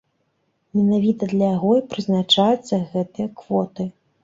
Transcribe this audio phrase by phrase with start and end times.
[0.77, 3.91] Менавіта для яго і прызначаюцца гэтыя квоты.